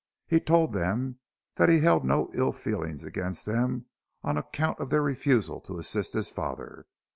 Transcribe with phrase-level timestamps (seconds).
[0.25, 1.19] He told them
[1.57, 3.85] that he held no ill feeling against them
[4.23, 6.87] on account of their refusal to assist his father.